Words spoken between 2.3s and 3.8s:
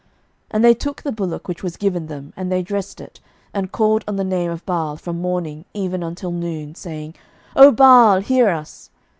and they dressed it, and